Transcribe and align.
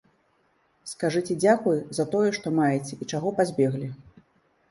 Скажыце 0.91 1.33
дзякуй, 1.43 1.77
за 1.99 2.05
тое, 2.15 2.29
што 2.37 2.47
маеце 2.59 2.93
і 3.01 3.09
чаго 3.17 3.35
пазбеглі. 3.41 3.87